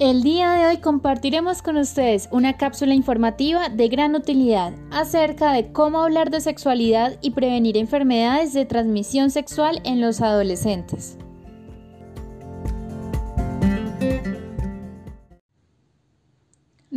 [0.00, 5.72] El día de hoy compartiremos con ustedes una cápsula informativa de gran utilidad acerca de
[5.72, 11.18] cómo hablar de sexualidad y prevenir enfermedades de transmisión sexual en los adolescentes.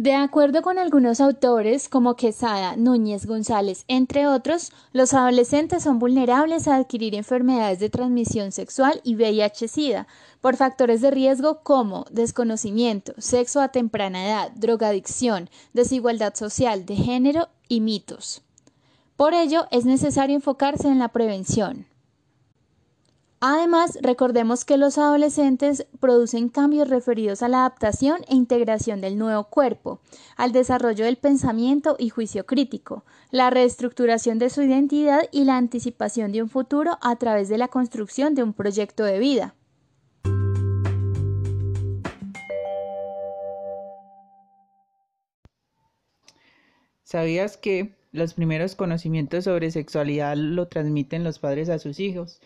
[0.03, 6.67] De acuerdo con algunos autores, como Quesada, Núñez, González, entre otros, los adolescentes son vulnerables
[6.67, 10.08] a adquirir enfermedades de transmisión sexual y VIH-Sida
[10.41, 17.47] por factores de riesgo como desconocimiento, sexo a temprana edad, drogadicción, desigualdad social, de género
[17.70, 18.42] y mitos.
[19.16, 21.86] Por ello, es necesario enfocarse en la prevención.
[23.45, 29.44] Además, recordemos que los adolescentes producen cambios referidos a la adaptación e integración del nuevo
[29.49, 29.99] cuerpo,
[30.38, 36.31] al desarrollo del pensamiento y juicio crítico, la reestructuración de su identidad y la anticipación
[36.31, 39.55] de un futuro a través de la construcción de un proyecto de vida.
[47.03, 52.39] ¿Sabías que los primeros conocimientos sobre sexualidad lo transmiten los padres a sus hijos?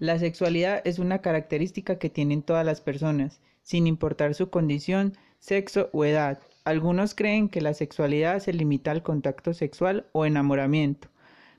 [0.00, 5.90] La sexualidad es una característica que tienen todas las personas, sin importar su condición, sexo
[5.92, 6.38] o edad.
[6.64, 11.08] Algunos creen que la sexualidad se limita al contacto sexual o enamoramiento,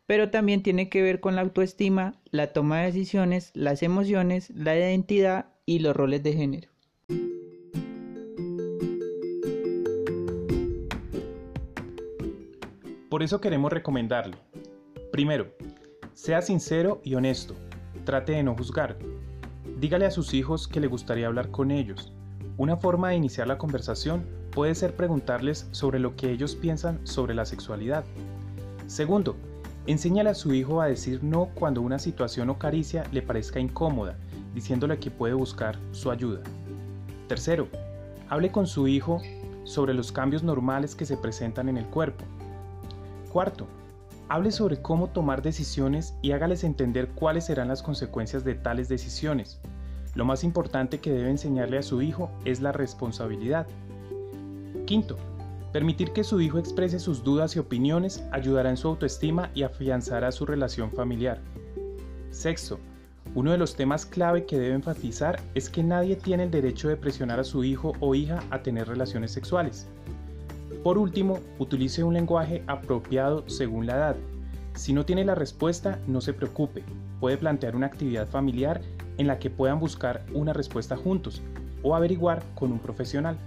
[0.08, 4.75] pero también tiene que ver con la autoestima, la toma de decisiones, las emociones, la
[4.75, 6.69] identidad y los roles de género.
[13.08, 14.38] Por eso queremos recomendarle.
[15.12, 15.53] Primero,
[16.16, 17.56] sea sincero y honesto.
[18.06, 18.97] Trate de no juzgar.
[19.79, 22.12] Dígale a sus hijos que le gustaría hablar con ellos.
[22.57, 27.34] Una forma de iniciar la conversación puede ser preguntarles sobre lo que ellos piensan sobre
[27.35, 28.03] la sexualidad.
[28.88, 29.35] Segundo,
[29.85, 34.18] enséñale a su hijo a decir no cuando una situación o caricia le parezca incómoda,
[34.53, 36.41] diciéndole que puede buscar su ayuda.
[37.28, 37.68] Tercero,
[38.29, 39.22] hable con su hijo
[39.63, 42.25] sobre los cambios normales que se presentan en el cuerpo.
[43.31, 43.68] Cuarto,
[44.31, 49.59] Hable sobre cómo tomar decisiones y hágales entender cuáles serán las consecuencias de tales decisiones.
[50.16, 53.68] Lo más importante que debe enseñarle a su hijo es la responsabilidad.
[54.86, 55.18] Quinto,
[55.74, 60.31] permitir que su hijo exprese sus dudas y opiniones ayudará en su autoestima y afianzará
[60.31, 61.42] su relación familiar.
[62.30, 62.80] Sexto,
[63.36, 66.96] uno de los temas clave que debe enfatizar es que nadie tiene el derecho de
[66.96, 69.90] presionar a su hijo o hija a tener relaciones sexuales.
[70.84, 74.16] Por último, utilice un lenguaje apropiado según la edad.
[74.74, 76.84] Si no tiene la respuesta, no se preocupe.
[77.20, 78.81] Puede plantear una actividad familiar
[79.18, 81.42] en la que puedan buscar una respuesta juntos
[81.84, 83.38] o averiguar con un profesional.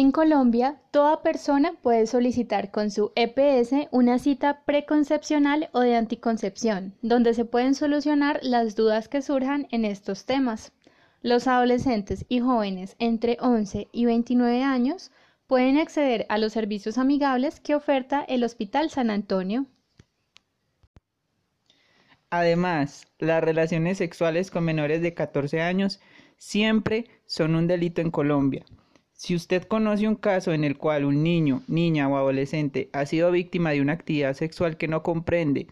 [0.00, 6.94] En Colombia, toda persona puede solicitar con su EPS una cita preconcepcional o de anticoncepción,
[7.02, 10.70] donde se pueden solucionar las dudas que surjan en estos temas.
[11.20, 15.10] Los adolescentes y jóvenes entre 11 y 29 años
[15.48, 19.66] pueden acceder a los servicios amigables que oferta el Hospital San Antonio.
[22.30, 25.98] Además, las relaciones sexuales con menores de 14 años
[26.36, 28.64] siempre son un delito en Colombia.
[29.20, 33.32] Si usted conoce un caso en el cual un niño, niña o adolescente ha sido
[33.32, 35.66] víctima de una actividad sexual que no comprende,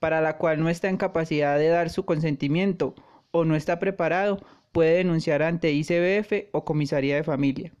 [0.00, 2.96] para la cual no está en capacidad de dar su consentimiento
[3.30, 4.40] o no está preparado,
[4.72, 7.72] puede denunciar ante ICBF o Comisaría de Familia.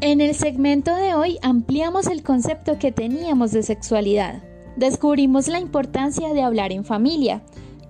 [0.00, 4.42] En el segmento de hoy ampliamos el concepto que teníamos de sexualidad.
[4.76, 7.42] Descubrimos la importancia de hablar en familia,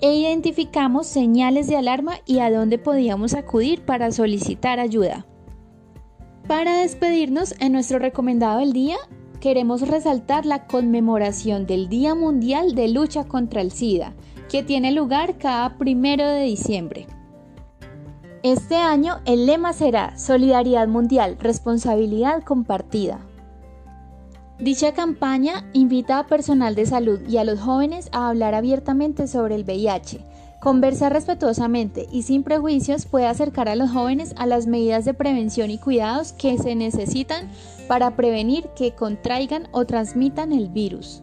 [0.04, 5.24] e identificamos señales de alarma y a dónde podíamos acudir para solicitar ayuda.
[6.46, 8.98] Para despedirnos, en nuestro recomendado del día,
[9.40, 14.12] queremos resaltar la conmemoración del Día Mundial de Lucha contra el SIDA,
[14.50, 17.06] que tiene lugar cada primero de diciembre.
[18.42, 23.20] Este año el lema será Solidaridad Mundial, Responsabilidad Compartida.
[24.58, 29.56] Dicha campaña invita a personal de salud y a los jóvenes a hablar abiertamente sobre
[29.56, 30.20] el VIH,
[30.64, 35.70] Conversar respetuosamente y sin prejuicios puede acercar a los jóvenes a las medidas de prevención
[35.70, 37.50] y cuidados que se necesitan
[37.86, 41.22] para prevenir que contraigan o transmitan el virus.